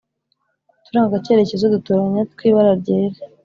[0.85, 3.19] Uturangacyerekezo dutoranya tw'ibara ryera